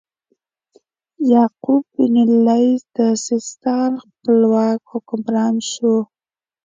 یعقوب 1.31 1.83
بن 1.95 2.15
اللیث 2.25 2.81
د 2.95 2.97
سیستان 3.25 3.91
خپلواک 4.03 4.79
حکمران 4.91 5.55
شو. 5.71 5.95